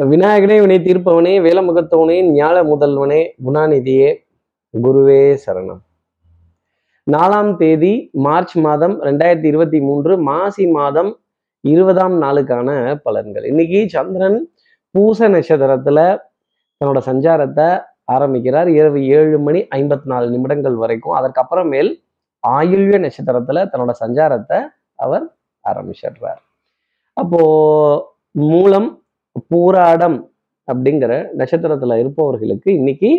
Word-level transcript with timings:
விநாயகனே 0.00 0.60
வினை 0.60 0.78
தீர்ப்பவனே 0.78 1.42
வேலமுகத்தவனே 1.46 2.22
ஞாழ 2.32 2.62
முதல்வனே 2.64 3.30
குணாநிதியே 3.44 4.16
குருவே 4.82 5.38
சரணம். 5.46 5.80
நாலாம் 7.12 7.56
தேதி 7.56 8.10
மார்ச் 8.12 8.58
மாதம் 8.58 9.02
ரெண்டாயிரத்தி 9.02 9.44
இருபத்தி 9.44 9.80
மூன்று 9.80 10.18
மாசி 10.18 10.66
மாதம் 10.66 11.18
இருபதாம் 11.60 12.22
நாளுக்கான 12.22 13.00
பலன்கள். 13.04 13.46
இன்னைக்கு 13.46 13.88
சந்திரன் 13.88 14.48
பூச 14.90 15.28
நட்சத்திரத்துல 15.28 16.18
தன்னோட 16.84 17.00
சஞ்சாரத்தை 17.06 17.82
ஆரம்பிக்கிறார். 18.04 18.68
இரவு 18.68 19.06
ஏழு 19.06 19.38
மணி 19.38 19.66
ஐம்பத்தி 19.74 20.04
நாலு 20.04 20.30
நிமிடங்கள் 20.30 20.74
வரைக்கும். 20.74 21.16
அதற்கப்புறமேல் 21.16 22.02
ஆயுள்ய 22.48 23.10
நட்சத்திரத்துல 23.10 23.68
தன்னோட 23.72 23.90
சஞ்சாரத்தை 24.00 24.66
அவர் 24.94 25.36
ஆரம்பிச்சிடுறார். 25.68 26.40
அப்போ 27.12 28.14
மூலம் 28.30 28.99
பூராடம் 29.50 30.18
அப்படிங்கிற 30.68 31.12
நட்சத்திரத்துல 31.40 31.96
இருப்பவர்களுக்கு 32.02 32.68
இன்னைக்கு 32.78 33.10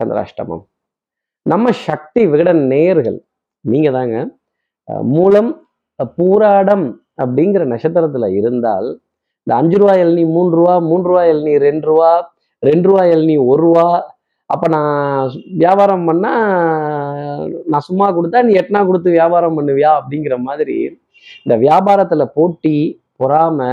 சந்திராஷ்டமம். 0.00 0.64
நம்ம 1.46 1.72
சக்தி 1.86 2.20
விகடன் 2.26 2.62
நேயர்கள் 2.72 3.18
நீங்க 3.64 3.88
தாங்க 3.90 4.16
மூலம் 5.14 5.50
பூராடம் 6.18 6.86
அப்படிங்கிற 7.22 7.64
நட்சத்திரத்துல 7.72 8.28
இருந்தால் 8.38 8.88
இந்த 9.46 9.52
அஞ்சு 9.60 9.76
ரூபா 9.80 9.94
எல்னி 10.04 10.24
மூன்று 10.34 10.56
ரூபா 10.60 10.74
மூன்று 10.88 11.08
ரூபா 11.10 11.22
எல்னி 11.32 11.54
ரெண்டு 11.66 11.86
ரூபா 11.90 12.10
ரெண்டு 12.62 12.88
ரூபா 12.88 13.02
எல்னி 13.14 13.36
ஒரு 13.50 13.62
ரூபா. 13.62 13.86
அப்போ 14.50 14.66
நான் 14.68 14.94
வியாபாரம் 15.62 16.06
பண்ணா 16.08 16.32
நான் 17.72 17.86
சும்மா 17.88 18.06
கொடுத்தா 18.16 18.40
நீ 18.46 18.52
எட்டனா 18.60 18.80
கொடுத்து 18.86 19.10
வியாபாரம் 19.10 19.56
பண்ணுவியா 19.58 19.90
அப்படிங்கிற 20.00 20.36
மாதிரி 20.48 20.76
இந்த 21.44 21.54
வியாபாரத்துல 21.64 22.24
போட்டி 22.36 22.76
பொறாமை 23.16 23.70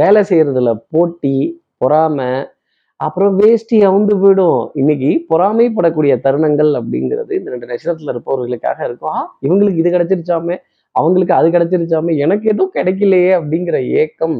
வேலை 0.00 0.20
செய்யறதுல 0.30 0.70
போட்டி 0.94 1.34
பொறாமை 1.82 2.30
அப்புறம் 3.00 3.34
வேஷ்டி 3.40 3.78
அவுந்து 3.88 4.14
போயிடும். 4.20 4.60
இன்னைக்கு 4.80 5.10
பொறாமைப்படக்கூடிய 5.30 6.12
தருணங்கள் 6.26 6.70
அப்படிங்கிறது 6.78 7.32
இந்த 7.38 7.50
ரெண்டு 7.54 7.70
நட்சத்திரத்துல 7.70 8.12
இருப்பவர்களுக்காக 8.14 8.78
இருக்கும். 8.88 9.12
ஆ 9.16 9.18
இவங்களுக்கு 9.46 9.82
இது 9.82 9.90
கிடைச்சிருச்சாமே 9.94 10.56
அவங்களுக்கு 11.00 11.34
அது 11.38 11.48
கிடைச்சிருச்சாமே 11.54 12.12
எனக்கு 12.24 12.46
எதுவும் 12.52 12.74
கிடைக்கலையே 12.76 13.32
அப்படிங்கிற 13.38 13.78
ஏக்கம் 14.02 14.38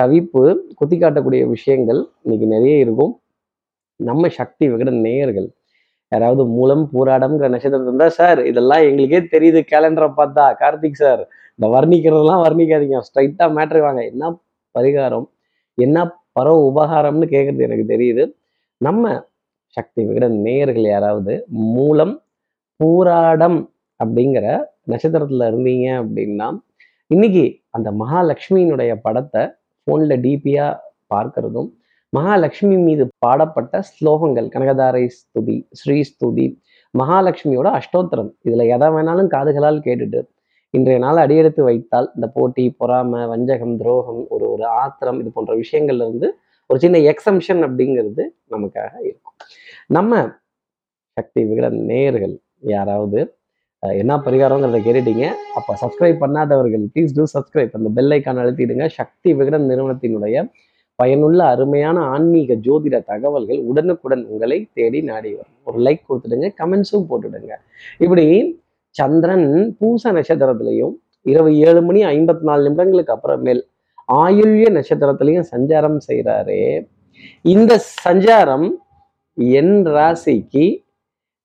தவிப்பு 0.00 0.44
குத்தி 0.78 0.96
காட்டக்கூடிய 0.98 1.42
விஷயங்கள் 1.54 2.00
இன்னைக்கு 2.24 2.46
நிறைய 2.54 2.84
இருக்கும். 2.84 3.12
நம்ம 4.08 4.28
சக்தி 4.38 4.64
விகட 4.70 4.92
நேயர்கள் 5.06 5.48
யாராவது 6.12 6.44
மூலம் 6.54 6.84
பூராடம்ங்கிற 6.92 7.48
நட்சத்திரம் 7.54 7.86
இருந்தா 7.88 8.08
சார் 8.20 8.40
இதெல்லாம் 8.50 8.82
எங்களுக்கே 8.88 9.20
தெரியுது. 9.34 9.60
கேலண்டரை 9.72 10.08
பார்த்தா 10.20 10.46
கார்த்திக் 10.62 11.02
சார் 11.02 11.22
இந்த 11.56 11.66
வர்ணிக்கிறதெல்லாம் 11.74 12.42
வர்ணிக்காதீங்க. 12.46 12.98
ஸ்ட்ரைட்டா 13.08 13.46
மேட்ரு 13.58 13.80
வாங்க. 13.86 14.02
என்ன 14.12 14.32
பரிகாரம் 14.74 15.26
என்ன 15.78 15.98
பரவ 16.32 16.56
உபகாரம்னு 16.70 17.26
கேட்குறது 17.26 17.66
எனக்கு 17.66 17.86
தெரியுது. 17.94 18.24
நம்ம 18.80 19.04
சக்தி 19.76 20.00
விகிட 20.06 20.26
நேயர்கள் 20.46 20.86
யாராவது 20.86 21.34
மூலம் 21.74 22.14
பூராடம் 22.80 23.58
அப்படிங்கிற 24.00 24.46
நட்சத்திரத்துல 24.90 25.48
இருந்தீங்க 25.48 25.86
அப்படின்னா 26.02 26.48
இன்னைக்கு 27.10 27.44
அந்த 27.70 27.88
மகாலட்சுமியினுடைய 27.92 28.92
படத்தை 29.00 29.42
ஃபோனில் 29.86 30.16
டிபியா 30.20 30.66
பார்க்கறதும் 31.14 31.68
மகாலட்சுமி 32.12 32.76
மீது 32.76 33.04
பாடப்பட்ட 33.18 33.82
ஸ்லோகங்கள் 33.90 34.48
கனகதாரை 34.48 35.04
ஸ்துதி 35.16 35.56
ஸ்ரீ 35.72 35.96
ஸ்துதி 36.02 36.46
மகாலட்சுமியோட 36.94 37.68
அஷ்டோத்திரம் 37.78 38.30
இதுல 38.44 38.64
எதை 38.66 38.88
வேணாலும் 38.88 39.26
காதுகளால் 39.26 39.84
கேட்டுட்டு 39.84 40.20
இன்றைய 40.76 40.98
நாள் 41.04 41.18
அடியெடுத்து 41.22 41.62
வைத்தால் 41.66 42.06
இந்த 42.16 42.26
போட்டி 42.36 42.62
பொறாமை 42.80 43.26
வஞ்சகம் 43.32 43.74
துரோகம் 43.80 44.20
ஒரு 44.34 44.44
ஒரு 44.50 44.64
ஆத்திரம் 44.82 45.18
இது 45.20 45.30
போன்ற 45.30 45.52
விஷயங்கள்ல 45.54 46.06
இருந்து 46.06 46.28
ஒரு 46.70 46.78
சின்ன 46.84 46.98
எக்ஸம்ஷன் 47.10 47.60
அப்படிங்கிறது 47.66 48.22
நமக்காக 48.54 48.92
இருக்கும். 49.08 49.34
நம்ம 49.96 50.22
சக்தி 51.16 51.40
விகடன் 51.44 51.78
நேயர்கள் 51.90 52.34
யாராவது 52.74 53.20
என்ன 53.82 54.16
பரிகாரங்கிறத 54.26 54.80
கேட்டுட்டீங்க 54.86 55.26
அப்போ 55.58 55.72
சப்ஸ்கிரைப் 55.82 56.22
பண்ணாதவர்கள் 56.24 56.86
ப்ளீஸ் 56.94 57.14
டூ 57.18 57.26
சப்ஸ்கிரைப் 57.34 57.76
அந்த 57.78 57.90
பெல் 57.98 58.12
ஐக்கான் 58.16 58.40
அழுத்திடுங்க. 58.42 58.86
சக்தி 58.98 59.30
விகடன் 59.40 59.68
நிறுவனத்தினுடைய 59.70 60.44
பயனுள்ள 60.98 61.40
அருமையான 61.54 61.98
ஆன்மீக 62.14 62.54
ஜோதிட 62.66 62.96
தகவல்கள் 63.12 63.60
உடனுக்குடன் 63.70 64.24
உங்களை 64.32 64.58
தேடி 64.78 65.00
நாடி 65.10 65.30
வரும். 65.36 65.56
ஒரு 65.68 65.78
லைக் 65.86 66.04
கொடுத்துடுங்க 66.08 66.48
கமெண்ட்ஸும் 66.62 67.08
போட்டுடுங்க. 67.10 67.52
இப்படி 68.04 68.26
சந்திரன் 68.94 69.48
பூச 69.78 70.12
நட்சத்திரத்திலையும் 70.12 70.94
இரவு 71.26 71.50
ஏழு 71.66 71.80
மணி 71.82 72.00
ஐம்பத்தி 72.08 72.44
நாலு 72.44 72.62
நிமிடங்களுக்கு 72.68 73.14
அப்புறமேல் 73.16 73.62
ஆயுள்ய 74.08 74.68
நட்சத்திரத்திலையும் 74.70 75.48
சஞ்சாரம் 75.52 75.98
செய்கிறாரே 76.08 76.62
இந்த 77.44 77.72
சஞ்சாரம் 78.04 78.66
என் 79.58 79.76
ராசிக்கு 79.88 80.64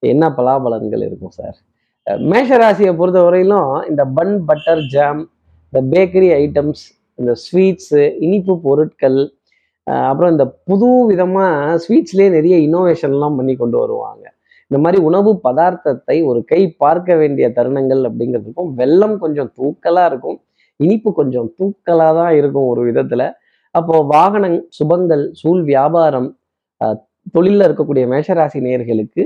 என்ன 0.04 0.24
பலாபலன்கள் 0.30 1.04
இருக்கும் 1.06 1.36
சார்? 1.38 1.58
மேஷ 2.28 2.50
ராசியை 2.58 2.92
பொறுத்த 2.96 3.20
வரையிலும் 3.22 3.72
இந்த 3.90 4.04
பன் 4.18 4.36
பட்டர் 4.46 4.84
ஜாம் 4.88 5.22
இந்த 5.74 5.80
பேக்கரி 5.94 6.30
ஐட்டம்ஸ் 6.44 6.84
இந்த 7.20 7.32
ஸ்வீட்ஸு 7.46 8.02
இனிப்பு 8.20 8.54
பொருட்கள் 8.62 9.20
அப்புறம் 10.08 10.32
இந்த 10.32 10.46
புது 10.64 10.90
விதமாக 11.10 11.78
ஸ்வீட்ஸ்லேயே 11.78 12.30
நிறைய 12.30 12.56
இனோவேஷன்லாம் 12.68 13.38
பண்ணி 13.38 13.56
கொண்டு 13.56 13.78
வருவாங்க. 13.78 14.26
இந்த 14.72 14.78
மாதிரி 14.84 15.00
உணவு 15.08 15.32
பதார்த்தத்தை 15.46 16.18
ஒரு 16.30 16.40
கை 16.52 16.62
பார்க்க 16.84 17.16
வேண்டிய 17.22 17.46
தருணங்கள் 17.58 18.02
அப்படிங்கிறதுக்கும் 18.10 18.72
வெள்ளம் 18.80 19.18
கொஞ்சம் 19.24 19.52
தூக்கலாக 19.60 20.10
இருக்கும். 20.12 20.38
இனிப்பு 20.80 21.10
கொஞ்சம் 21.20 21.48
தூக்கலாக 21.60 22.16
தான் 22.20 22.34
இருக்கும் 22.40 22.68
ஒரு 22.72 22.82
விதத்தில். 22.88 23.28
அப்போ 23.76 23.96
வாகனம் 24.14 24.58
சுபங்கள் 24.78 25.24
சூழ் 25.42 25.64
வியாபாரம் 25.72 26.30
தொழிலில் 27.36 27.66
இருக்கக்கூடிய 27.68 28.04
மேஷராசி 28.14 28.60
நேர்களுக்கு 28.68 29.24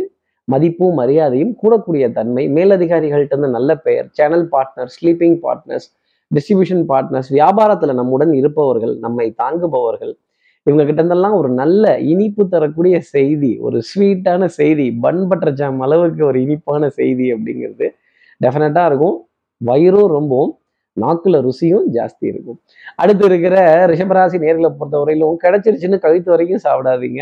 மதிப்பும் 0.47 0.96
மரியாதையும் 1.00 1.53
கூடக்கூடிய 1.62 2.06
தன்மை. 2.18 2.44
மேலதிகாரிகள்கிட்ட 2.58 3.35
இருந்து 3.35 3.56
நல்ல 3.58 3.72
பெயர் 3.85 4.08
channel 4.19 4.46
partner 4.53 4.91
sleeping 4.96 5.38
partners 5.46 5.88
distribution 6.31 6.84
partners 6.91 7.29
வியாபாரத்துல 7.38 7.94
நம்முடன் 8.00 8.34
இருப்பவர்கள் 8.40 8.94
நம்மை 9.06 9.28
தாங்குபவர்கள் 9.41 10.13
இவங்க 10.67 10.83
கிட்ட 10.88 10.99
இருந்தெல்லாம் 11.01 11.35
ஒரு 11.41 11.49
நல்ல 11.61 11.83
இனிப்பு 12.11 12.44
தரக்கூடிய 12.53 12.95
செய்தி 13.13 13.51
ஒரு 13.67 13.77
ஸ்வீட்டான 13.89 14.47
செய்தி 14.59 14.85
பன் 15.03 15.22
பட்டர் 15.29 15.55
ஜாம் 15.59 15.79
அளவுக்கு 15.85 16.23
ஒரு 16.29 16.38
இனிப்பான 16.45 16.89
செய்தி 16.99 17.27
அப்படிங்கிறது 17.35 17.88
டெஃபினட்டாக 18.41 18.89
இருக்கும். 18.91 19.16
வயிறும் 19.61 20.09
ரொம்பவும் 20.17 20.53
நாக்குல 20.97 21.39
ருசியும் 21.47 21.85
ஜாஸ்தி 21.95 22.25
இருக்கும். 22.31 22.57
அடுத்து 23.01 23.25
இருக்கிற 23.29 23.55
ரிஷபராசி 23.91 24.38
நேர்களை 24.45 24.69
பொறுத்தவரையிலும் 24.79 25.38
கிடைச்சிருச்சுன்னு 25.44 25.99
கழுத்து 26.05 26.29
வரைக்கும் 26.33 26.63
சாப்பிடாதீங்க. 26.67 27.22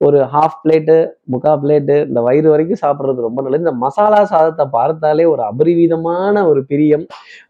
ஒரு 0.00 0.18
ஹாஃப் 0.32 0.58
பிளேட்டு 0.64 0.96
முக்கா 1.32 1.52
பிளேட்டு 1.62 1.94
இந்த 2.08 2.20
வயிறு 2.26 2.48
வரைக்கும் 2.52 2.80
சாப்பிட்றது 2.82 3.24
ரொம்ப 3.26 3.38
நல்லது. 3.44 3.62
இந்த 3.64 3.74
மசாலா 3.84 4.20
சாதத்தை 4.32 4.66
பார்த்தாலே 4.76 5.24
ஒரு 5.32 5.42
அபரிவிதமான 5.50 6.44
ஒரு 6.50 6.60
பிரியம் 6.70 7.06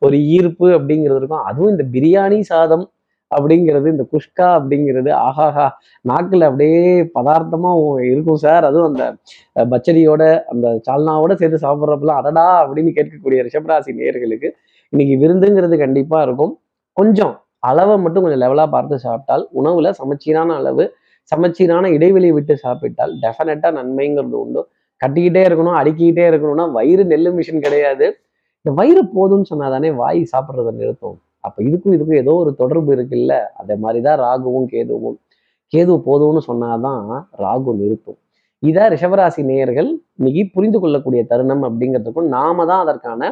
ஒரு 0.07 0.17
ஈர்ப்பு 0.37 0.69
அப்படிங்கிறது 0.79 1.21
இருக்கும். 1.23 1.45
அதுவும் 1.51 1.73
இந்த 1.75 1.87
பிரியாணி 1.97 2.41
சாதம் 2.53 2.85
அப்படிங்கிறது 3.31 3.89
இந்த 3.89 4.05
குஷ்கா 4.13 4.47
அப்படிங்கிறது 4.59 5.11
ஆஹாஹா 5.25 5.67
நாக்கில் 6.05 6.47
அப்படியே 6.49 6.79
பதார்த்தமாக 7.17 7.81
இருக்கும் 8.11 8.41
சார். 8.45 8.65
அதுவும் 8.65 8.89
அந்த 8.91 9.03
அஹ், 9.57 9.69
பச்சடியோட 9.73 10.23
அந்த 10.53 10.67
சால்னாவோட 10.87 11.35
சேர்த்து 11.41 11.65
சாப்பிட்றப்பெல்லாம் 11.65 12.21
அடடா 12.23 12.47
அப்படின்னு 12.63 12.93
கேட்கக்கூடிய 12.99 13.41
ரிஷபராசி 13.49 13.93
நேயர்களுக்கு 13.99 14.51
இன்னைக்கு 14.93 15.17
விருந்துங்கிறது 15.23 15.77
கண்டிப்பாக 15.79 16.27
இருக்கும். 16.27 16.53
கொஞ்சம் 16.97 17.35
அளவை 17.63 17.97
மட்டும் 17.97 18.25
கொஞ்சம் 18.25 18.43
லெவலாக 18.45 18.71
பார்த்து 18.71 18.97
சாப்பிட்டால் 18.99 19.45
உணவில் 19.53 19.97
சமச்சீரான 20.01 20.51
அளவு 20.61 20.85
சமச்சீரான 21.33 21.87
இடைவெளி 21.97 22.29
விட்டு 22.33 22.55
சாப்பிட்டால் 22.59 23.13
டெஃபினட்டாக 23.25 23.73
நன்மைங்கிறது 23.79 24.37
உண்டு. 24.43 24.61
கட்டிக்கிட்டே 25.01 25.43
இருக்கணும் 25.49 25.79
அடுக்கிக்கிட்டே 25.81 26.25
இருக்கணும்னா 26.31 26.67
வயிறு 26.77 27.03
நெல்லு 27.05 27.31
மிஷின் 27.37 27.65
கிடையாது. 27.67 28.07
இந்த 28.65 28.71
வயிறு 28.79 29.03
போதும்னு 29.17 29.51
சொன்னாதானே 29.53 29.91
வாய் 30.01 30.21
சாப்பிட்றத 30.33 30.71
நிறுத்தும். 30.81 31.19
அப்ப 31.41 31.63
இதுக்கும் 31.63 31.95
இதுக்கும் 31.97 32.21
ஏதோ 32.23 32.33
ஒரு 32.35 32.55
தொடர்பு 32.55 32.91
இருக்குல்ல? 32.97 33.35
அதே 33.55 33.75
மாதிரிதான் 33.75 34.21
ராகுவும் 34.21 34.69
கேதுவும். 34.75 35.19
கேது 35.73 35.95
போதும்னு 36.07 36.41
சொன்னாதான் 36.47 37.05
ராகு 37.45 37.73
நிறுத்தும். 37.81 38.19
இதான் 38.63 38.91
ரிஷபராசி 38.95 39.45
நேயர்கள் 39.45 39.89
இன்னைக்கு 40.19 40.43
புரிந்து 40.55 40.79
கொள்ளக்கூடிய 40.81 41.23
தருணம் 41.27 41.63
அப்படிங்கிறதுக்கும் 41.63 42.29
நாம 42.37 42.67
தான் 42.67 42.83
அதற்கான 42.85 43.23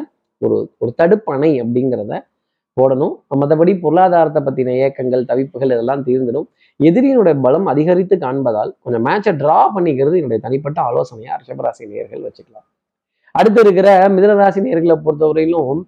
ஒரு 0.43 0.57
ஒரு 0.79 0.91
தடுப்பணை 1.03 1.51
அப்படிங்கிறத 1.63 2.15
போடணும். 2.77 3.15
மற்றபடி 3.41 3.73
பொருளாதாரத்தை 3.81 4.41
பத்தின 4.47 4.75
ஏக்கங்கள் 4.87 5.23
தவிப்புகள் 5.25 5.73
இதெல்லாம் 5.75 6.03
தீர்ந்துடும். 6.05 6.47
எதிரியினுடைய 6.81 7.35
பலம் 7.41 7.67
அதிகரித்து 7.67 8.17
காண்பதால் 8.17 8.73
கொஞ்சம் 8.83 9.05
மேட்சை 9.07 9.33
டிரா 9.43 9.59
பண்ணிக்கிறது 9.77 10.17
என்னுடைய 10.21 10.41
தனிப்பட்ட 10.43 10.79
ஆலோசனையா 10.89 11.35
ரிஷபராசி 11.43 11.85
நேயர்கள் 11.93 12.25
வச்சுக்கலாம். 12.29 12.67
அடுத்து 13.35 13.61
இருக்கிற 13.61 13.89
மிதனராசி 14.09 14.61
நேர்களை 14.67 14.97
பொறுத்தவரையிலும் 15.07 15.81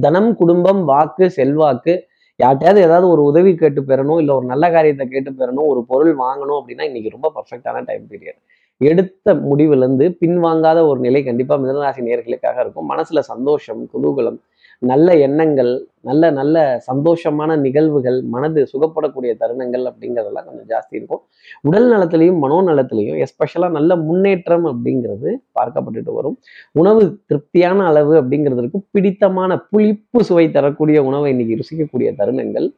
தனம் 0.00 0.36
குடும்பம் 0.36 0.84
வாக்கு 0.84 1.30
செல்வாக்கு 1.30 2.06
யார்கிட்டயாவது 2.40 2.80
ஏதாவது 2.80 3.08
ஒரு 3.08 3.22
உதவி 3.22 3.54
கேட்டு 3.54 3.80
பெறணும் 3.82 4.18
இல்லை 4.18 4.34
ஒரு 4.34 4.46
நல்ல 4.46 4.70
காரியத்தை 4.70 5.06
கேட்டு 5.08 5.30
பெறணும் 5.30 5.66
ஒரு 5.66 5.84
பொருள் 5.86 6.16
வாங்கணும் 6.16 6.58
அப்படின்னா 6.60 6.82
இன்னைக்கு 6.82 7.10
ரொம்ப 7.10 7.32
பர்ஃபெக்டான 7.34 7.84
டைம் 7.84 8.06
பீரியட் 8.10 8.40
எடுத்த 8.78 9.34
முடிவுலேருந்து 9.34 10.16
பின்வாங்காத 10.20 10.86
ஒரு 10.86 11.00
நிலை 11.00 11.24
கண்டிப்பாக 11.24 11.66
மிதனராசி 11.66 12.00
நேர்களுக்காக 12.00 12.60
இருக்கும். 12.60 12.90
மனசுல 12.90 13.18
சந்தோஷம் 13.18 13.90
குதூகலம் 13.94 14.40
நல்ல 14.78 15.16
எண்ணங்கள் 15.16 15.88
நல்ல 16.00 16.30
நல்ல 16.30 16.82
சந்தோஷமான 16.86 17.56
நிகழ்வுகள் 17.56 18.22
மனது 18.22 18.68
சுகப்படக்கூடிய 18.72 19.32
தருணங்கள் 19.42 19.84
அப்படிங்கிறதெல்லாம் 19.90 20.46
கொஞ்சம் 20.48 20.68
ஜாஸ்தி 20.72 20.94
இருக்கும். 20.98 21.22
உடல் 21.60 21.88
நலத்திலையும் 21.92 22.40
மனோநலத்திலையும் 22.44 23.26
எஸ்பெஷலாக 23.26 23.70
நல்ல 23.70 23.96
முன்னேற்றம் 23.96 24.66
அப்படிங்கிறது 24.72 25.30
பார்க்கப்பட்டுட்டு 25.58 26.12
வரும். 26.12 26.36
உணவு 26.72 27.20
திருப்தியான 27.26 27.86
அளவு 27.86 28.22
அப்படிங்கிறதுக்கு 28.22 28.80
பிடித்தமான 28.90 29.60
புளிப்பு 29.70 30.24
சுவை 30.24 30.50
தரக்கூடிய 30.50 31.04
உணவை 31.04 31.30
இன்னைக்கு 31.30 31.60
ருசிக்கக்கூடிய 31.62 32.10
தருணங்கள். 32.20 32.68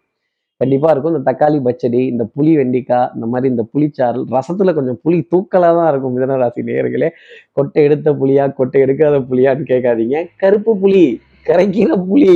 கண்டிப்பா 0.56 0.90
இருக்கும். 0.90 1.14
இந்த 1.16 1.32
தக்காளி 1.32 1.58
பச்சடி 1.62 2.06
இந்த 2.06 2.24
புளி 2.36 2.52
வெண்டிக்காய் 2.60 3.08
இந்த 3.14 3.26
மாதிரி 3.26 3.50
இந்த 3.54 3.64
புளிச்சாறு 3.72 4.20
ரசத்துல 4.36 4.72
கொஞ்சம் 4.74 5.00
புளி 5.04 5.18
தூக்கலாக 5.32 5.74
தான் 5.78 5.90
இருக்கும் 5.92 6.14
மிதனராசி 6.16 6.62
நேயர்களே. 6.68 7.08
கொட்டை 7.52 7.84
எடுத்த 7.84 8.12
புளியா 8.12 8.54
கொட்டை 8.54 8.80
எடுக்காத 8.82 9.18
புளியான்னு 9.30 9.70
கேட்காதீங்க. 9.72 10.26
கருப்பு 10.36 10.74
புளி 10.84 11.20
கரைக்கிற 11.46 11.90
புளி 12.08 12.32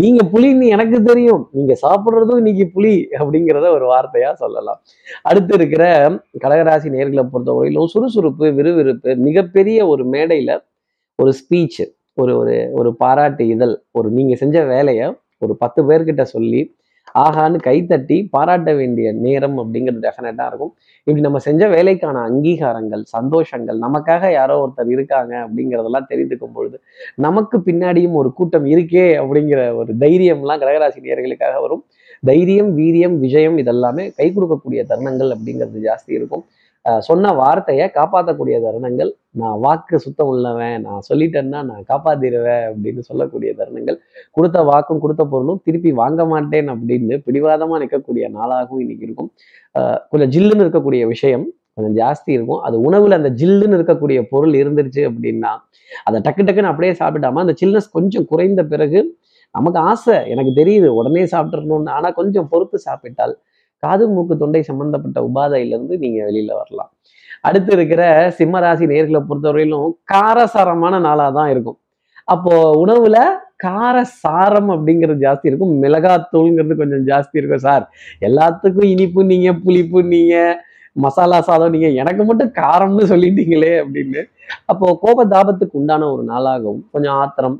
நீங்க 0.00 0.20
புளின்னு 0.32 0.66
எனக்கு 0.74 0.98
தெரியும். 1.02 1.42
நீங்க 1.56 1.74
சாப்பிடுறதும் 1.84 2.40
இன்னைக்கு 2.42 2.66
புளி 2.74 2.94
அப்படிங்கிறத 3.20 3.70
ஒரு 3.76 3.86
வார்த்தையா 3.92 4.30
சொல்லலாம். 4.42 4.80
அடுத்து 5.22 5.54
இருக்கிற 5.54 5.84
கடகராசி 6.44 6.88
நேர்களை 6.96 7.24
பொறுத்தவரையிலும் 7.32 7.92
சுறுசுறுப்பு 7.94 8.48
விறுவிறுப்பு 8.58 9.16
மிகப்பெரிய 9.28 9.86
ஒரு 9.86 10.04
மேடையில 10.14 10.52
ஒரு 11.18 11.32
ஸ்பீச் 11.40 11.82
ஒரு 12.14 12.32
ஒரு 12.40 12.54
ஒரு 12.72 12.90
பாராட்டு 12.96 13.44
இதழ் 13.54 13.74
ஒரு 13.90 14.08
நீங்க 14.10 14.34
செஞ்ச 14.34 14.58
வேலையை 14.66 15.06
ஒரு 15.38 15.54
பத்து 15.56 15.80
பேர்கிட்ட 15.88 16.22
சொல்லி 16.34 16.60
ஆகான்னு 17.24 17.58
கைத்தட்டி 17.66 18.16
பாராட்ட 18.30 18.70
வேண்டிய 18.74 19.08
நேரம் 19.26 19.56
அப்படிங்கிறது 19.62 20.04
டெஃபினட்டாக 20.06 20.50
இருக்கும். 20.50 20.72
இப்படி 21.04 21.22
நம்ம 21.26 21.38
செஞ்ச 21.38 21.68
வேலைக்கான 21.68 22.22
அங்கீகாரங்கள் 22.30 23.02
சந்தோஷங்கள் 23.16 23.78
நமக்காக 23.86 24.32
யாரோ 24.32 24.56
ஒருத்தர் 24.64 24.90
இருக்காங்க 24.96 25.34
அப்படிங்கிறதெல்லாம் 25.44 26.08
தெரிந்துக்கும் 26.12 26.56
பொழுது 26.58 26.76
நமக்கு 27.26 27.58
பின்னாடியும் 27.58 28.18
ஒரு 28.22 28.32
கூட்டம் 28.32 28.66
இருக்கே 28.74 29.06
அப்படிங்கிற 29.22 29.62
ஒரு 29.80 29.94
தைரியம்லாம் 30.04 30.62
கடகராசி 30.64 31.00
நேர்களுக்காக 31.06 31.56
வரும். 31.64 31.82
தைரியம் 32.28 32.70
வீரியம் 32.78 33.16
விஜயம் 33.24 33.58
இதெல்லாமே 33.58 34.04
கை 34.16 34.28
கொடுக்கக்கூடிய 34.36 34.80
தருணங்கள் 34.92 35.32
அப்படிங்கிறது 35.34 35.80
ஜாஸ்தி 35.88 36.12
இருக்கும். 36.18 36.44
சொன்ன 37.06 37.32
வார்த்தையை 37.40 37.86
காப்பாற்றக்கூடிய 37.96 38.56
தருணங்கள். 38.64 39.10
நான் 39.40 39.58
வாக்கு 39.64 39.96
சுத்தம் 40.04 40.30
உள்ளவன் 40.32 40.84
நான் 40.86 41.04
சொல்லிட்டேன்னா 41.08 41.60
நான் 41.70 41.82
காப்பாத்திடுவேன் 41.90 42.64
அப்படின்னு 42.70 43.02
சொல்லக்கூடிய 43.08 43.50
தருணங்கள். 43.60 43.98
கொடுத்த 44.36 44.62
வாக்கும் 44.70 45.02
கொடுத்த 45.04 45.24
பொருளும் 45.32 45.60
திருப்பி 45.66 45.92
வாங்க 46.00 46.24
மாட்டேன் 46.32 46.68
அப்படின்னு 46.74 47.16
பிடிவாதமா 47.26 47.78
நிற்கக்கூடிய 47.84 48.26
நாளாகவும் 48.38 48.82
இன்னைக்கு 48.84 49.06
இருக்கும். 49.08 49.30
கொஞ்சம் 50.10 50.32
ஜில்லுன்னு 50.36 50.64
இருக்கக்கூடிய 50.66 51.04
விஷயம் 51.14 51.46
கொஞ்சம் 51.76 51.96
ஜாஸ்தி 52.00 52.30
இருக்கும். 52.36 52.62
அது 52.66 52.76
உணவுல 52.88 53.18
அந்த 53.20 53.30
ஜில்லுன்னு 53.40 53.76
இருக்கக்கூடிய 53.78 54.20
பொருள் 54.32 54.54
இருந்துருச்சு 54.62 55.02
அப்படின்னா 55.10 55.52
அதை 56.08 56.18
டக்கு 56.26 56.42
டக்குன்னு 56.46 56.72
அப்படியே 56.72 56.94
சாப்பிட்டாம 57.02 57.42
அந்த 57.44 57.54
சில்னஸ் 57.60 57.94
கொஞ்சம் 57.96 58.28
குறைந்த 58.32 58.62
பிறகு 58.72 59.00
நமக்கு 59.54 59.78
ஆசை 59.90 60.16
எனக்கு 60.32 60.52
தெரியுது 60.60 60.88
உடனே 61.00 61.22
சாப்பிட்றணும்னு 61.34 61.92
ஆனா 61.98 62.08
கொஞ்சம் 62.18 62.48
பொறுத்து 62.50 62.78
சாப்பிட்டால் 62.86 63.34
காது 63.82 64.04
மூக்கு 64.14 64.34
தொண்டை 64.42 64.62
சம்பந்தப்பட்ட 64.70 65.18
உபாதையிலிருந்து 65.28 65.96
நீங்க 66.04 66.18
வெளியில 66.28 66.52
வரலாம். 66.60 66.90
அடுத்து 67.48 67.70
இருக்கிற 67.76 68.02
சிம்ம 68.38 68.60
ராசி 68.64 68.84
நேர்களை 68.92 69.20
பொறுத்தவரையிலும் 69.28 69.90
காரசாரமான 70.12 70.94
நாளாக 71.08 71.30
தான் 71.38 71.50
இருக்கும். 71.54 71.78
அப்போ 72.34 72.54
உணவுல 72.84 73.18
காரசாரம் 73.64 74.70
அப்படிங்கிறது 74.74 75.20
ஜாஸ்தி 75.26 75.46
இருக்கும். 75.50 75.74
மிளகாத்தூள்ங்கிறது 75.82 76.74
கொஞ்சம் 76.80 77.04
ஜாஸ்தி 77.10 77.38
இருக்கும் 77.40 77.64
சார். 77.68 77.84
எல்லாத்துக்கும் 78.28 78.88
இனிப்பு 78.94 79.20
நீங்க 79.32 79.52
புளிப்பு 79.64 80.00
நீங்க 80.14 80.34
மசாலா 81.04 81.38
சாதம் 81.48 81.74
நீங்க 81.74 81.88
எனக்கு 82.02 82.22
மட்டும் 82.28 82.52
காரம்னு 82.60 83.04
சொல்லிட்டீங்களே 83.12 83.72
அப்படின்னு. 83.82 84.20
அப்போ 84.70 84.86
கோப 85.02 85.24
தாபத்துக்கு 85.34 85.78
உண்டான 85.80 86.08
ஒரு 86.14 86.22
நாளாகவும் 86.32 86.82
கொஞ்சம் 86.94 87.16
ஆத்திரம் 87.22 87.58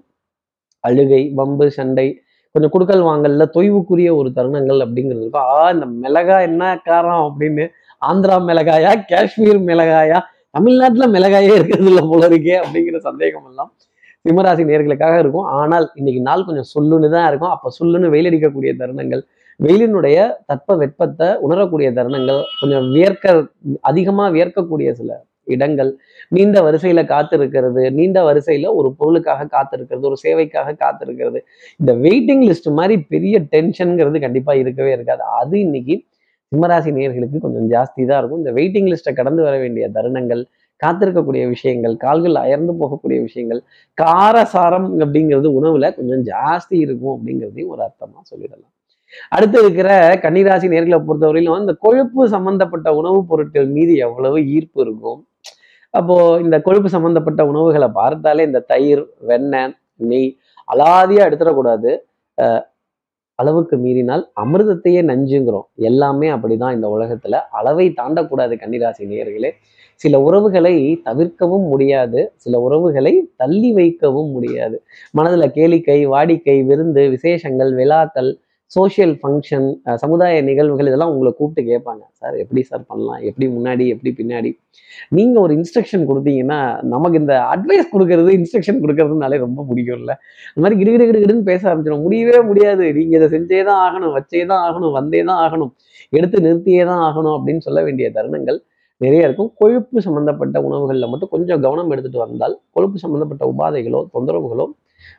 அழுகை 0.84 1.22
வம்பு 1.38 1.66
சண்டை 1.78 2.06
கொஞ்சம் 2.54 2.72
குடுக்கல் 2.74 3.04
வாங்கல்ல 3.08 3.44
தொய்வுக்குரிய 3.56 4.10
ஒரு 4.20 4.28
தருணங்கள் 4.38 4.80
அப்படிங்கிறது 4.84 5.22
இருக்கும். 5.24 5.48
ஆ 5.54 5.70
இந்த 5.74 5.86
மிளகாய் 6.04 6.46
என்ன 6.50 6.64
காரம் 6.88 7.24
அப்படின்னு? 7.28 7.64
ஆந்திரா 8.02 8.36
மிளகாயா 8.48 8.92
காஷ்மீர் 9.10 9.60
மிளகாயா? 9.70 10.18
தமிழ்நாட்டுல 10.56 11.06
மிளகாயே 11.16 11.52
இருக்கிறது 11.58 11.88
இல்லை 11.92 12.04
போல 12.10 12.28
இருக்கே 12.30 12.56
அப்படிங்கிற 12.62 12.98
சந்தேகம் 13.08 13.48
எல்லாம் 13.50 13.70
சிம்மராசி 14.24 14.62
நேர்களுக்காக 14.70 15.16
இருக்கும். 15.22 15.48
ஆனால் 15.58 15.86
இன்னைக்கு 15.94 16.20
நாள் 16.28 16.46
கொஞ்சம் 16.46 16.70
சொல்லுன்னு 16.74 17.08
தான் 17.16 17.28
இருக்கும். 17.30 17.52
அப்ப 17.56 17.70
சொல்லுன்னு 17.78 18.12
வெயில் 18.14 18.28
அடிக்கக்கூடிய 18.30 18.72
தருணங்கள் 18.80 19.22
வெயிலினுடைய 19.60 20.16
தட்ப 20.50 20.74
வெப்பத்தை 20.82 21.28
உணரக்கூடிய 21.46 21.88
தருணங்கள் 21.98 22.40
கொஞ்சம் 22.60 22.84
வியர்க்க 22.94 23.32
அதிகமா 23.90 24.24
வியர்க்கக்கூடிய 24.36 24.90
சில 25.00 25.10
இடங்கள் 25.48 25.96
நீண்ட 26.28 26.60
வரிசையில 26.60 27.02
காத்திருக்கிறது 27.12 27.90
நீண்ட 27.92 28.32
வரிசையில 28.32 28.74
ஒரு 28.74 28.94
பொருளுக்காக 28.98 29.46
காத்திருக்கிறது 29.46 30.00
ஒரு 30.00 30.16
சேவைக்காக 30.22 30.76
காத்திருக்கிறது. 30.84 31.40
இந்த 31.76 31.94
வெயிட்டிங் 31.94 32.44
லிஸ்ட் 32.50 32.72
மாதிரி 32.72 33.00
பெரிய 33.00 33.40
டென்ஷன்ங்கிறது 33.40 34.20
கண்டிப்பா 34.20 34.54
இருக்கவே 34.54 34.92
இருக்காது. 34.92 35.22
அது 35.22 35.60
இன்னைக்கு 35.60 36.04
சிம்மராசி 36.56 36.90
நேர்களுக்கு 36.98 37.38
கொஞ்சம் 37.40 37.70
ஜாஸ்தி 37.70 38.06
தான் 38.06 38.18
இருக்கும். 38.18 38.38
இந்த 38.38 38.52
வெயிட்டிங் 38.52 38.88
லிஸ்ட்டை 38.92 39.14
கடந்து 39.14 39.42
வர 39.42 39.58
வேண்டிய 39.58 39.90
தருணங்கள் 39.94 40.44
காத்திருக்கக்கூடிய 40.86 41.48
விஷயங்கள் 41.48 41.96
கால்கள் 41.96 42.34
அயர்ந்து 42.34 42.72
போகக்கூடிய 42.72 43.20
விஷயங்கள் 43.20 43.62
காரசாரம் 44.02 44.88
அப்படிங்கிறது 44.98 45.48
உணவுல 45.60 45.94
கொஞ்சம் 45.96 46.24
ஜாஸ்தி 46.24 46.76
இருக்கும் 46.84 47.14
அப்படிங்கிறதையும் 47.14 47.66
ஒரு 47.66 47.82
அர்த்தமா 47.82 48.20
சொல்லிடலாம். 48.30 48.72
அடுத்து 49.28 49.58
இருக்கிற 49.60 50.14
கன்னிராசி 50.14 50.66
நேர்களை 50.74 51.02
பொறுத்தவரையிலும் 51.08 51.60
இந்த 51.60 51.76
கொழுப்பு 51.80 52.28
சம்பந்தப்பட்ட 52.28 52.94
உணவுப் 52.94 53.28
பொருட்கள் 53.28 53.66
மீது 53.66 53.94
எவ்வளவு 53.96 54.46
ஈர்ப்பு 54.46 54.82
இருக்கும்? 54.82 55.27
அப்போ 55.90 56.38
இந்த 56.42 56.60
கொழுப்பு 56.60 56.88
சம்பந்தப்பட்ட 56.88 57.46
உணவுகளை 57.46 57.88
பார்த்தாலே 57.88 58.44
இந்த 58.44 58.60
தயிர் 58.60 59.06
வெண்ணெய் 59.18 59.74
நெய் 59.96 60.36
அலாதியா 60.74 61.22
எடுத்துடக்கூடாது. 61.28 61.98
அஹ் 62.42 62.62
அளவுக்கு 63.34 63.76
மீறினால் 63.76 64.30
அமிர்தத்தையே 64.40 65.02
நஞ்சுங்கிறோம். 65.02 65.66
எல்லாமே 65.74 66.30
அப்படிதான் 66.30 66.74
இந்த 66.74 66.88
உலகத்துல. 66.88 67.30
அளவை 67.30 67.94
தாண்டக்கூடாது 68.02 68.54
கன்னிராசி 68.56 69.02
நேயர்களே. 69.02 69.50
சில 69.94 70.20
உறவுகளை 70.20 71.00
தவிர்க்கவும் 71.04 71.66
முடியாது. 71.66 72.32
சில 72.36 72.60
உறவுகளை 72.60 73.30
தள்ளி 73.36 73.72
வைக்கவும் 73.72 74.30
முடியாது. 74.30 74.82
மனதுல 75.18 75.46
கேளிக்கை 75.54 76.06
வாடிக்கை 76.06 76.66
விருந்து 76.66 77.08
விசேஷங்கள் 77.08 77.74
விழாக்கள் 77.74 78.38
சோஷியல் 78.70 79.12
ஃபங்க்ஷன் 79.20 79.66
சமுதாய 80.02 80.40
நிகழ்வுகள் 80.48 80.88
இதெல்லாம் 80.90 81.12
உங்களை 81.12 81.30
கூப்பிட்டு 81.38 81.62
கேட்பாங்க. 81.70 82.02
சார் 82.20 82.34
எப்படி 82.42 82.62
சார் 82.70 82.82
பண்ணலாம்? 82.90 83.20
எப்படி 83.30 83.46
முன்னாடி? 83.56 83.84
எப்படி 83.94 84.10
பின்னாடி? 84.20 84.50
நீங்க 85.18 85.36
ஒரு 85.44 85.52
இன்ஸ்ட்ரக்ஷன் 85.58 86.04
கொடுத்தீங்கன்னா 86.10 86.60
நமக்கு 86.94 87.20
இந்த 87.22 87.34
அட்வைஸ் 87.54 87.92
கொடுக்கறது 87.94 88.32
இன்ஸ்ட்ரக்ஷன் 88.38 88.80
கொடுக்கறதுனாலே 88.84 89.38
ரொம்ப 89.46 89.64
பிடிக்கும்ல. 89.70 90.14
அந்த 90.50 90.62
மாதிரி 90.64 90.78
கிடு 90.80 90.96
கிடுகிடுன்னு 91.10 91.48
பேச 91.50 91.62
ஆரம்பிச்சிடும். 91.70 92.04
முடியவே 92.06 92.40
முடியாது. 92.50 92.86
நீங்க 92.98 93.14
இதை 93.20 93.28
செஞ்சே 93.36 93.62
தான் 93.70 93.80
ஆகணும் 93.86 94.14
வச்சே 94.18 94.42
தான் 94.52 94.64
ஆகணும் 94.68 94.96
வந்தே 94.98 95.22
தான் 95.30 95.40
ஆகணும் 95.46 95.72
எடுத்து 96.18 96.44
நிறுத்தியே 96.48 96.84
தான் 96.92 97.02
ஆகணும் 97.08 97.36
அப்படின்னு 97.38 97.64
சொல்ல 97.68 97.80
வேண்டிய 97.88 98.08
தருணங்கள் 98.18 98.60
நிறைய 99.00 99.26
இருக்கும். 99.26 99.50
கொழுப்பு 99.56 99.98
சம்பந்தப்பட்ட 100.02 100.60
உணவுகளில் 100.60 101.08
மட்டும் 101.08 101.28
கொஞ்சம் 101.28 101.60
கவனம் 101.60 101.90
எடுத்துட்டு 101.90 102.18
வந்தால் 102.18 102.54
கொழுப்பு 102.72 102.98
சம்பந்தப்பட்ட 102.98 103.44
உபாதைகளோ 103.52 104.00
தொந்தரவுகளோ 104.14 104.66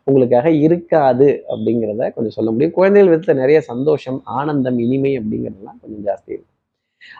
உங்களுக்காக 0.03 0.47
இருக்காது 0.65 1.27
அப்படிங்கிறத 1.49 2.01
கொஞ்சம் 2.13 2.35
சொல்ல 2.37 2.49
முடியும். 2.51 2.73
குழந்தைகள் 2.73 3.11
விதத்தில் 3.11 3.41
நிறைய 3.43 3.61
சந்தோஷம் 3.61 4.19
ஆனந்தம் 4.39 4.79
இனிமை 4.79 5.11
அப்படிங்கிறதுலாம் 5.19 5.79
கொஞ்சம் 5.81 6.03
ஜாஸ்தி 6.07 6.31
இருக்கும். 6.35 6.55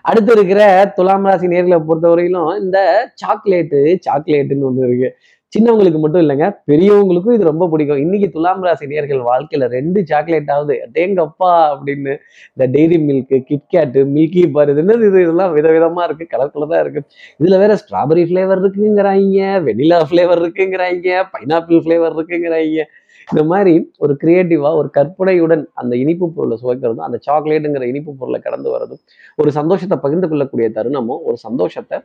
அடுத்து 0.01 0.31
இருக்கிற 0.31 0.61
துலாம் 0.95 1.25
ராசி 1.25 1.47
நேர்களை 1.47 1.77
பொறுத்தவரையிலும் 1.89 2.49
இந்த 2.63 2.79
சாக்லேட்டு 3.21 3.79
சாக்லேட்டுன்னு 4.07 4.67
ஒன்று 4.69 4.87
இருக்கு. 4.87 5.09
சின்னவங்களுக்கு 5.53 6.00
மட்டும் 6.01 6.22
இல்லைங்க 6.24 6.48
பெரியவங்களுக்கும் 6.70 7.36
இது 7.36 7.46
ரொம்ப 7.50 7.65
பிடிக்கும். 7.72 8.01
இன்னைக்கு 8.03 8.27
துலாம் 8.34 8.65
ராசி 8.65 8.86
நேர்கள் 8.91 9.22
வாழ்க்கையில 9.29 9.68
ரெண்டு 9.75 10.00
சாக்லேட் 10.10 10.51
ஆகுது. 10.56 10.75
டேங்கப்பா 10.96 11.51
அப்படின்னு 11.72 12.13
இந்த 12.51 12.65
Dairy 12.75 12.98
Milk 13.08 13.34
KitKat 13.50 14.01
Milky 14.15 14.44
Bar 14.58 14.72
இது 14.74 14.84
என்னது 14.84 15.08
இது? 15.12 15.20
இதெல்லாம் 15.25 15.53
விதவிதமா 15.58 16.03
இருக்கு. 16.10 16.27
கலர் 16.34 16.53
கலராக 16.56 16.84
இருக்கு. 16.86 17.01
இதுல 17.39 17.58
வேற 17.63 17.74
ஸ்ட்ராபெரி 17.84 18.25
ஃப்ளேவர் 18.29 18.62
இருக்குங்கிறாங்க 18.63 19.39
வெனிலா 19.68 20.00
ஃப்ளேவர் 20.10 20.41
இருக்குங்கிறாங்க 20.44 21.10
பைனாப்பிள் 21.36 21.84
ஃப்ளேவர் 21.86 22.15
இருக்குங்கிறாங்க 22.18 22.86
இந்த 23.29 23.41
மாதிரி 23.51 23.74
ஒரு 23.98 24.13
கிரியேட்டிவா 24.21 24.69
ஒரு 24.79 24.89
கற்பனையுடன் 24.98 25.63
அந்த 25.74 25.93
இனிப்பு 25.95 26.25
பொருளை 26.38 26.55
சுவைக்கிறதும் 26.62 27.05
அந்த 27.07 27.17
சாக்லேட்டுங்கிற 27.27 27.86
இனிப்பு 27.91 28.12
பொருளை 28.21 28.39
கடந்து 28.39 28.69
வர்றதும் 28.74 29.01
ஒரு 29.38 29.51
சந்தோஷத்தை 29.51 29.98
பகிர்ந்து 29.98 30.27
கொள்ளக்கூடிய 30.27 30.69
தருணமும் 30.77 31.21
ஒரு 31.27 31.38
சந்தோஷத்தை 31.38 31.98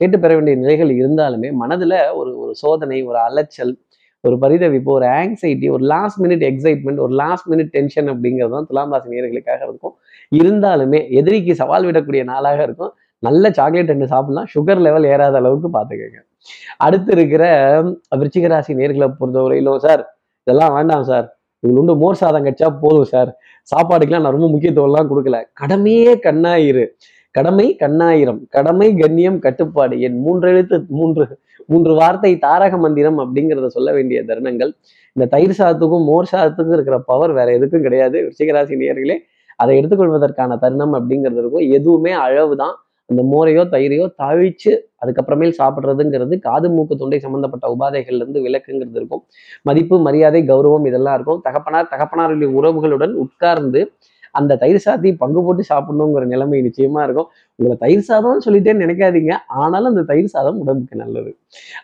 கேட்டு 0.00 0.18
பெற 0.18 0.30
வேண்டிய 0.34 0.56
நிலைகள் 0.56 0.92
இருந்தாலுமே 1.00 1.48
மனதுல 1.62 1.94
ஒரு 2.20 2.30
ஒரு 2.42 2.52
சோதனை 2.54 2.98
ஒரு 3.10 3.18
அலைச்சல் 3.28 3.72
ஒரு 4.24 4.36
பரிதவிப்பு 4.42 4.90
ஒரு 4.96 5.06
ஆங்ஸைட்டி 5.18 5.66
ஒரு 5.74 5.84
லாஸ்ட் 5.92 6.18
மினிட் 6.22 6.44
எக்ஸைட்மெண்ட் 6.50 7.00
ஒரு 7.04 7.14
லாஸ்ட் 7.20 7.46
மினிட் 7.52 7.70
டென்ஷன் 7.76 8.08
அப்படிங்கிறது 8.12 8.52
தான் 8.56 8.66
துலாம் 8.70 8.92
ராசி 8.94 9.12
நேர்களுக்காக 9.14 9.60
இருக்கும். 9.68 9.94
இருந்தாலுமே 10.40 11.00
எதிரிக்கு 11.20 11.54
சவால் 11.60 11.86
விடக்கூடிய 11.88 12.22
நாளாக 12.32 12.60
இருக்கும். 12.62 12.92
நல்ல 13.22 13.44
சாக்லேட் 13.58 13.92
ரெண்டு 13.92 14.08
சாப்பிடலாம். 14.12 14.48
சுகர் 14.54 14.82
லெவல் 14.86 15.08
ஏறாத 15.12 15.36
அளவுக்கு 15.42 15.70
பார்த்துக்கோங்க. 15.78 16.20
அடுத்து 16.86 17.10
இருக்கிற 17.16 17.44
விருச்சிக 18.20 18.48
ராசி 18.54 18.74
நேர்களை 18.80 19.08
பொறுத்தவரையிலும் 19.20 19.80
சார் 19.86 20.02
இதெல்லாம் 20.50 20.74
வேண்டாம் 20.74 21.04
சார். 21.04 21.26
இவங்க 21.62 21.80
உண்டு 21.80 21.94
மோர் 21.96 22.20
சாதம் 22.20 22.44
கட்சா 22.44 22.68
போதும் 22.80 23.10
சார். 23.14 23.30
சாப்பாடுக்கெல்லாம் 23.72 24.24
நான் 24.24 24.36
ரொம்ப 24.36 24.48
முக்கியத்துவம்லாம் 24.48 25.10
கொடுக்கல. 25.10 25.38
கடமையே 25.52 26.12
கண்ணாயிரு. 26.26 26.84
கடமை 27.34 27.76
கண்ணாயிரம். 27.80 28.40
கடமை 28.48 28.88
கண்ணியம் 28.94 29.38
கட்டுப்பாடு. 29.38 30.00
என் 30.00 30.18
மூன்று 30.20 30.48
எழுத்து 30.50 30.76
மூன்று 30.88 31.24
மூன்று 31.66 31.92
வார்த்தை 31.94 32.38
தாரக 32.38 32.76
மந்திரம் 32.76 33.18
அப்படிங்கிறத 33.18 33.66
சொல்ல 33.66 33.92
வேண்டிய 33.92 34.20
தருணங்கள். 34.22 34.72
இந்த 35.16 35.26
தயிர் 35.30 35.54
சாதத்துக்கும் 35.58 36.04
மோர் 36.04 36.30
சாதத்துக்கும் 36.32 36.72
இருக்கிற 36.72 36.98
பவர் 37.10 37.32
வேற 37.32 37.48
எதுக்கும் 37.58 37.84
கிடையாது. 37.86 38.18
ரிஷிகராசி 38.28 38.74
நேயர்களே 38.82 39.16
அதை 39.56 39.74
எடுத்துக்கொள்வதற்கான 39.80 40.58
தருணம் 40.58 40.94
அப்படிங்கிறது 40.94 41.40
இருக்கும். 41.42 41.66
எதுவுமே 41.70 42.12
அளவு 42.12 42.56
தான். 42.56 42.74
அந்த 43.10 43.22
மோரையோ 43.22 43.62
தயிரையோ 43.74 44.06
தழிச்சு 44.22 44.72
அதுக்கப்புறமேல் 45.02 45.56
சாப்பிட்றதுங்கிறது 45.58 46.38
காது 46.38 46.70
மூக்கு 46.70 46.96
தொண்டை 46.96 47.18
சம்பந்தப்பட்ட 47.18 47.66
உபாதைகள்ல 47.74 48.22
இருந்து 48.22 48.40
விளக்குங்கிறது 48.40 48.98
இருக்கும். 49.00 49.22
மதிப்பு 49.62 49.98
மரியாதை 50.00 50.42
கௌரவம் 50.42 50.86
இதெல்லாம் 50.86 51.14
இருக்கும். 51.14 51.40
தகப்பனார் 51.40 51.90
தகப்பனாருடைய 51.94 52.50
உறவுகளுடன் 52.60 53.12
உட்கார்ந்து 53.12 53.82
அந்த 54.34 54.56
தயிர் 54.56 54.82
சாத்தி 54.84 55.16
பங்கு 55.16 55.40
போட்டு 55.42 55.62
சாப்பிடணுங்கிற 55.68 56.24
நிலைமை 56.24 56.58
நிச்சயமா 56.62 57.00
இருக்கும். 57.02 57.28
உங்களை 57.58 57.76
தயிர் 57.78 58.04
சாதம்னு 58.08 58.44
சொல்லிட்டே 58.46 58.72
நினைக்காதீங்க. 58.82 59.32
ஆனாலும் 59.46 59.90
அந்த 59.90 60.02
தயிர் 60.02 60.26
சாதம் 60.26 60.58
உடம்புக்கு 60.58 60.96
நல்லது. 60.96 61.30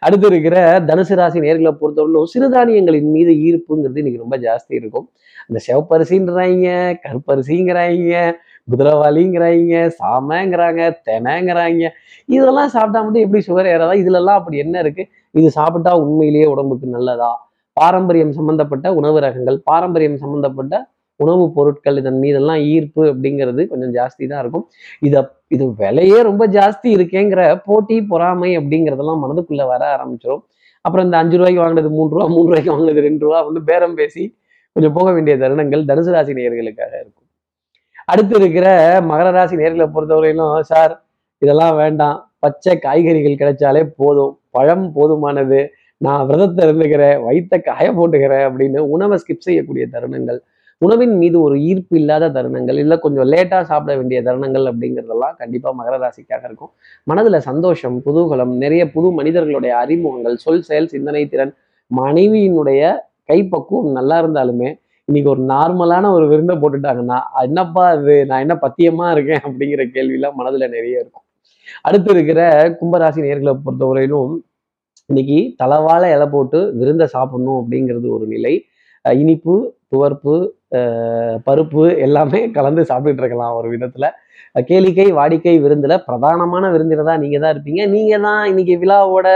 அடுத்து 0.00 0.26
இருக்கிற 0.26 0.80
தனுசு 0.80 1.14
ராசி 1.14 1.40
நேர்களை 1.40 1.72
பொறுத்தவரையிலும் 1.80 2.30
சிறுதானியங்களின் 2.34 3.10
மீது 3.16 3.32
ஈர்ப்புங்கிறது 3.46 3.96
இன்னைக்கு 3.96 4.24
ரொம்ப 4.24 4.38
ஜாஸ்தி 4.38 4.74
இருக்கும். 4.80 5.08
அந்த 5.48 5.60
செவப்பரிசின்றாங்க 5.66 6.68
கருப்பரிசிங்கிறாங்க 7.06 8.14
குதிரவாளிங்கிறாங்க 8.68 9.74
சாமங்கிறாங்க 10.00 10.82
தெனங்கிறாங்க. 11.08 11.84
இதெல்லாம் 12.28 12.70
சாப்பிட்டா 12.76 13.00
மட்டும் 13.04 13.24
எப்படி 13.26 13.42
சுகர் 13.48 13.70
ஏறாதா? 13.74 13.94
இதுலலாம் 14.02 14.38
அப்படி 14.40 14.56
என்ன 14.64 14.76
இருக்கு? 14.84 15.04
இது 15.34 15.48
சாப்பிட்டா 15.58 15.92
உண்மையிலேயே 16.04 16.46
உடம்புக்கு 16.54 16.88
நல்லதா? 16.96 17.30
பாரம்பரியம் 17.76 18.34
சம்பந்தப்பட்ட 18.38 18.86
உணவு 19.00 19.18
ரகங்கள் 19.26 19.58
பாரம்பரியம் 19.70 20.20
சம்பந்தப்பட்ட 20.24 20.74
உணவுப் 21.20 21.54
பொருட்கள் 21.56 21.98
இதன் 22.00 22.18
மீதெல்லாம் 22.22 22.62
ஈர்ப்பு 22.72 23.02
அப்படிங்கிறது 23.12 23.62
கொஞ்சம் 23.70 23.92
ஜாஸ்தி 23.98 24.24
தான் 24.32 24.42
இருக்கும். 24.42 24.64
இத 25.00 25.22
இது 25.54 25.64
விலையே 25.80 26.18
ரொம்ப 26.22 26.44
ஜாஸ்தி 26.56 26.88
இருக்கேங்கிற 26.96 27.42
போட்டி 27.68 27.96
பொறாமை 28.10 28.50
அப்படிங்கிறதெல்லாம் 28.60 29.22
மனதுக்குள்ள 29.24 29.64
வர 29.72 29.82
ஆரம்பிச்சிடும் 29.96 30.42
அப்புறம் 30.84 31.06
இந்த 31.06 31.16
அஞ்சு 31.22 31.36
ரூபாய்க்கு 31.38 31.62
வாங்கினது 31.62 31.90
மூணு 31.98 32.10
ரூபா 32.14 32.26
மூணு 32.34 32.48
ரூபாய்க்கு 32.48 32.72
வாங்கினது 32.74 33.06
ரெண்டு 33.08 33.24
ரூபா 33.26 33.38
வந்து 33.48 33.62
பேரம் 33.70 33.96
பேசி 34.00 34.24
கொஞ்சம் 34.76 34.96
போக 34.98 35.08
வேண்டிய 35.12 35.36
தருணங்கள் 35.36 35.88
தனுசு 35.90 36.10
ராசி 36.16 36.32
நேயர்களுக்காக 36.38 36.92
இருக்கும். 37.02 37.25
அடுத்து 38.12 38.34
இருக்கிற 38.40 38.66
மகர 39.10 39.28
ராசி 39.36 39.54
நேர்களை 39.60 39.86
பொறுத்தவரையிலும் 39.94 40.60
சார் 40.70 40.92
இதெல்லாம் 41.42 41.76
வேண்டாம். 41.76 42.18
பச்சை 42.38 42.74
காய்கறிகள் 42.84 43.40
கிடைச்சாலே 43.40 43.82
போதும். 44.00 44.34
பழம் 44.50 44.84
போதுமானது. 44.96 45.58
நான் 46.00 46.26
விரதத்தை 46.26 46.62
இருந்துக்கிறேன் 46.66 47.18
வயிற்ற 47.24 47.54
காய 47.68 47.86
போட்டுக்கிறேன் 47.98 48.44
அப்படின்னு 48.48 48.80
உணவை 48.94 49.16
ஸ்கிப் 49.22 49.44
செய்யக்கூடிய 49.46 49.84
தருணங்கள். 49.94 50.38
உணவின் 50.82 51.14
மீது 51.18 51.36
ஒரு 51.40 51.56
ஈர்ப்பு 51.68 51.94
இல்லாத 52.00 52.30
தருணங்கள் 52.36 52.78
இல்லை 52.82 52.96
கொஞ்சம் 52.98 53.28
லேட்டாக 53.32 53.62
சாப்பிட 53.70 53.92
வேண்டிய 53.98 54.18
தருணங்கள் 54.22 54.64
அப்படிங்கிறதெல்லாம் 54.70 55.36
கண்டிப்பாக 55.36 55.74
மகர 55.80 55.94
ராசிக்காக 56.04 56.42
இருக்கும். 56.44 56.72
மனதில் 57.10 57.40
சந்தோஷம் 57.40 57.96
குதூகலம் 58.06 58.54
நிறைய 58.64 58.82
புது 58.90 59.10
மனிதர்களுடைய 59.12 59.74
அறிமுகங்கள் 59.82 60.36
சொல் 60.36 60.66
செயல் 60.68 60.92
சிந்தனை 60.94 61.22
திறன் 61.28 61.54
மனைவியினுடைய 61.90 62.82
கைப்பக்குவம் 63.30 63.92
நல்லா 63.98 64.16
இருந்தாலுமே 64.22 64.70
இன்னைக்கு 65.08 65.28
ஒரு 65.32 65.42
நார்மலான 65.50 66.08
ஒரு 66.14 66.24
விருந்தை 66.30 66.54
போட்டுட்டாங்கன்னா 66.62 67.18
என்னப்பா 67.46 67.82
அது 67.96 68.14
நான் 68.30 68.42
என்ன 68.44 68.54
பத்தியமா 68.62 69.04
இருக்கேன்? 69.14 69.42
அப்படிங்கிற 69.48 69.82
கேள்வியெல்லாம் 69.94 70.34
மனதுல 70.38 70.66
நிறைய 70.72 71.02
இருக்கும். 71.02 71.24
அடுத்து 71.88 72.10
இருக்கிற 72.14 72.40
கும்பராசி 72.80 73.20
நேர்களை 73.26 73.52
பொறுத்தவரையிலும் 73.66 74.32
இன்னைக்கு 75.10 75.38
தளவாழ 75.60 76.02
இலை 76.14 76.26
போட்டு 76.32 76.60
விருந்தை 76.80 77.06
சாப்பிடணும் 77.14 77.58
அப்படிங்கிறது 77.60 78.08
ஒரு 78.16 78.26
நிலை. 78.32 78.54
இனிப்பு 79.04 79.54
துவர்ப்பு 79.92 80.34
பருப்பு 81.46 81.84
எல்லாமே 82.06 82.40
கலந்து 82.56 82.82
சாப்பிட்டுட்டு 82.90 83.24
இருக்கலாம் 83.24 83.54
ஒரு 83.60 83.68
விதத்துல. 83.74 84.06
கேளிக்கை 84.70 85.08
வாடிக்கை 85.20 85.56
விருந்துல 85.66 85.94
பிரதானமான 86.08 86.64
விருந்தினதா 86.74 87.16
நீங்க 87.22 87.38
தான் 87.44 87.54
இருப்பீங்க. 87.54 87.82
நீங்க 87.94 88.14
தான் 88.26 88.42
இன்னைக்கு 88.52 88.76
விழாவோட 88.82 89.28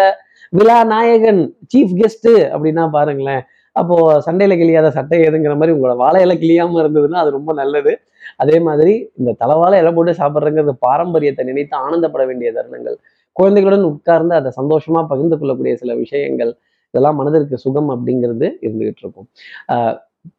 விழா 0.58 0.80
நாயகன் 0.94 1.42
சீஃப் 1.72 1.96
கெஸ்ட் 2.02 2.30
அப்படின்னா 2.54 2.84
பாருங்களேன். 2.98 3.42
அப்போ 3.80 3.96
சண்டையில 4.26 4.54
கிளியாத 4.60 4.88
சட்டை 4.96 5.18
எதுங்கிற 5.28 5.54
மாதிரி 5.60 5.74
உங்களோட 5.76 5.94
வாழை 6.02 6.20
இலை 6.26 6.36
கிளியாம 6.42 6.78
இருந்ததுன்னா 6.82 7.18
அது 7.22 7.30
ரொம்ப 7.38 7.52
நல்லது. 7.60 7.92
அதே 8.42 8.56
மாதிரி 8.66 8.92
இந்த 9.20 9.30
தலைவாழை 9.42 9.76
இலை 9.82 9.92
போட்டு 9.96 10.12
சாப்பிட்றங்கிறது 10.20 10.74
பாரம்பரியத்தை 10.86 11.44
நினைத்து 11.50 11.74
ஆனந்தப்பட 11.84 12.24
வேண்டிய 12.30 12.50
தருணங்கள். 12.58 12.96
குழந்தைகளுடன் 13.36 13.86
உட்கார்ந்து 13.92 14.34
அதை 14.40 14.50
சந்தோஷமா 14.60 15.00
பகிர்ந்து 15.12 15.36
கொள்ளக்கூடிய 15.40 15.74
சில 15.82 15.94
விஷயங்கள் 16.04 16.52
இதெல்லாம் 16.94 17.18
மனதிற்கு 17.20 17.56
சுகம் 17.64 17.90
அப்படிங்கிறது 17.94 18.46
இருந்துகிட்டு 18.66 19.02
இருக்கும். 19.04 19.28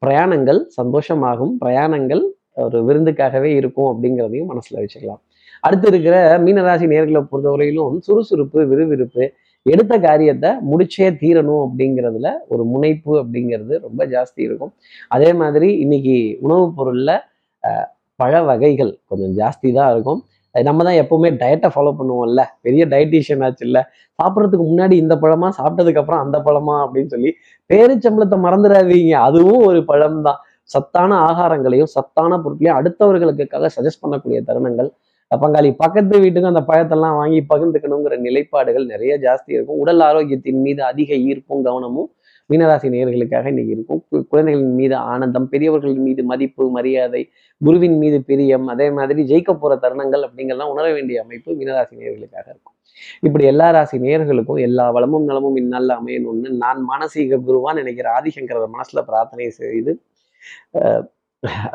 பிரயாணங்கள் 0.04 0.60
சந்தோஷமாகும். 0.80 1.54
பிரயாணங்கள் 1.64 2.24
ஒரு 2.66 2.80
விருந்துக்காகவே 2.88 3.50
இருக்கும் 3.60 3.90
அப்படிங்கிறதையும் 3.92 4.50
மனசுல 4.52 4.82
வச்சுக்கலாம். 4.84 5.22
அடுத்து 5.66 5.88
இருக்கிற 5.92 6.16
மீனராசி 6.46 6.86
நேர்களை 6.92 7.22
பொறுத்தவரையிலும் 7.32 7.98
சுறுசுறுப்பு 8.08 8.60
விறுவிறுப்பு 8.72 9.24
எடுத்த 9.66 9.94
காரியத்தை 10.08 10.50
முடிச்சே 10.72 11.08
தீரணும் 11.22 11.64
அப்படிங்கிறதுல 11.66 12.30
ஒரு 12.54 12.64
முனைப்பு 12.74 13.14
அப்படிங்கிறது 13.22 13.74
ரொம்ப 13.88 14.02
ஜாஸ்தி 14.14 14.42
இருக்கும். 14.48 14.72
அதே 15.16 15.30
மாதிரி 15.42 15.70
இன்னைக்கு 15.86 16.16
உணவுப் 16.46 16.76
பொருளில் 16.78 17.16
பழ 18.20 18.34
வகைகள் 18.50 18.92
கொஞ்சம் 19.10 19.34
ஜாஸ்தி 19.42 19.70
தான் 19.80 19.92
இருக்கும். 19.94 20.22
நம்ம 20.56 20.84
தான் 20.88 21.00
எப்பவுமே 21.02 21.30
டயட்டை 21.42 21.70
ஃபாலோ 21.74 21.92
பண்ணுவோம்ல. 22.00 22.42
பெரிய 22.66 22.84
டயட்டிஷியன் 22.94 23.44
ஆச்சு 23.48 23.64
இல்லை. 23.68 23.82
சாப்பிட்றதுக்கு 24.20 24.66
முன்னாடி 24.72 24.96
இந்த 25.04 25.16
பழமா 25.24 25.50
சாப்பிட்டதுக்கு 25.60 26.02
அப்புறம் 26.02 26.24
அந்த 26.26 26.38
பழமா 26.48 26.76
அப்படின்னு 26.86 27.12
சொல்லி 27.16 27.32
பேரிச்சம்பளத்தை 27.70 28.38
மறந்துடாதீங்க. 28.46 29.14
அதுவும் 29.28 29.62
ஒரு 29.70 29.80
பழம் 29.92 30.20
தான் 30.28 30.40
சத்தான 30.74 31.12
ஆகாரங்களையும் 31.30 31.92
சத்தான 31.96 32.38
பொருட்களையும் 32.44 32.78
அடுத்தவர்களுக்காக 32.80 33.70
சஜஸ்ட் 33.78 34.04
பண்ணக்கூடிய 34.04 34.40
தருணங்கள். 34.50 34.90
பங்காளி 35.32 35.70
பக்கத்து 35.84 36.16
வீட்டுக்கும் 36.24 36.54
அந்த 36.54 36.64
பழத்தெல்லாம் 36.70 37.18
வாங்கி 37.20 37.40
பகிர்ந்துக்கணுங்கிற 37.52 38.16
நிலைப்பாடுகள் 38.26 38.86
நிறைய 38.94 39.14
ஜாஸ்தி 39.26 39.52
இருக்கும். 39.58 39.80
உடல் 39.84 40.02
ஆரோக்கியத்தின் 40.08 40.60
மீது 40.66 40.82
அதிக 40.84 41.12
ஈர்ப்பும் 41.30 41.64
கவனமும் 41.68 42.10
மீனராசி 42.50 42.88
நேர்களுக்காக 42.94 43.46
இன்னைக்கு 43.54 43.74
இருக்கும். 43.76 44.02
குழந்தைகளின் 44.32 44.76
மீது 44.80 44.96
ஆனந்தம் 45.12 45.48
பெரியவர்களின் 45.54 46.04
மீது 46.08 46.22
மதிப்பு 46.32 46.64
மரியாதை 46.78 47.22
குருவின் 47.62 47.98
மீது 48.02 48.18
பிரியம் 48.30 48.68
அதே 48.74 48.88
மாதிரி 48.98 49.24
ஜெயிக்க 49.32 49.52
போற 49.54 49.76
தருணங்கள் 49.84 50.26
அப்படிங்கெல்லாம் 50.28 50.74
உணர 50.74 50.86
வேண்டிய 50.98 51.24
அமைப்பு 51.24 51.50
மீனராசி 51.60 51.94
நேர்களுக்காக 52.02 52.46
இருக்கும். 52.54 52.76
இப்படி 53.28 53.46
எல்லா 53.52 53.68
ராசி 53.76 53.98
நேர்களுக்கும் 54.08 54.62
எல்லா 54.68 54.86
வளமும் 54.98 55.28
நலமும் 55.30 55.58
இந்நாளில் 55.62 55.96
அமையணும்னு 56.00 56.50
நான் 56.64 56.80
மானசீக 56.90 57.40
குருவான் 57.48 57.80
நினைக்கிற 57.82 58.10
ஆதிசங்கர 58.18 58.68
மனசுல 58.76 59.02
பிரார்த்தனை 59.10 59.50
செய்து 59.62 59.94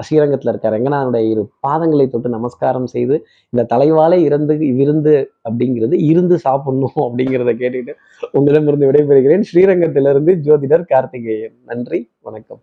ஸ்ரீரங்கத்தில் 0.01 0.51
இருக்க 0.51 0.71
ரங்கநாதனுடைய 0.71 1.31
இரு 1.31 1.51
பாதங்களை 1.69 2.09
தொட்டு 2.09 2.29
நமஸ்காரம் 2.29 2.87
செய்து 2.87 3.27
இந்த 3.51 3.77
தலைவாலே 3.77 4.19
இறந்து 4.19 4.57
விருந்து 4.57 5.33
அப்படிங்கிறது 5.49 5.97
இருந்து 6.11 6.39
சாப்பிடணும் 6.39 6.99
அப்படிங்கிறத 6.99 7.55
கேட்டுட்டு 7.63 7.95
உங்களிடமிருந்து 8.33 8.91
விடைபெறுகிறேன். 8.91 9.45
ஸ்ரீரங்கத்திலிருந்து 9.53 10.35
ஜோதிடர் 10.47 10.85
கார்த்திகேயன். 10.85 11.57
நன்றி 11.65 12.11
வணக்கம். 12.21 12.63